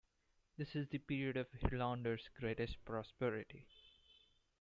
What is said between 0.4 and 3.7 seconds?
This is the period of Hilandar's greatest prosperity.